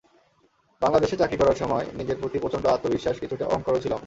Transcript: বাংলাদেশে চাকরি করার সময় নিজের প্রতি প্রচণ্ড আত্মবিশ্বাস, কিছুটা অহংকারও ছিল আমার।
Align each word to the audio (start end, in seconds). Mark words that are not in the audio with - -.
বাংলাদেশে 0.81 1.15
চাকরি 1.17 1.37
করার 1.37 1.57
সময় 1.57 1.85
নিজের 1.93 2.19
প্রতি 2.21 2.37
প্রচণ্ড 2.39 2.65
আত্মবিশ্বাস, 2.67 3.15
কিছুটা 3.19 3.45
অহংকারও 3.45 3.83
ছিল 3.83 3.91
আমার। 3.91 3.99